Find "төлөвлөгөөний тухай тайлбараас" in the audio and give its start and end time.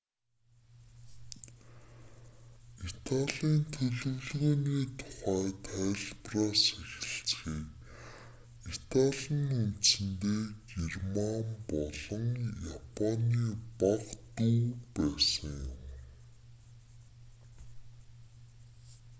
3.73-6.63